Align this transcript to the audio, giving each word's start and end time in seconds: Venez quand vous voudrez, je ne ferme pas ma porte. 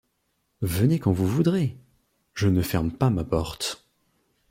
Venez 0.63 0.97
quand 0.97 1.11
vous 1.11 1.27
voudrez, 1.27 1.77
je 2.33 2.47
ne 2.47 2.63
ferme 2.63 2.91
pas 2.91 3.11
ma 3.11 3.23
porte. 3.23 3.85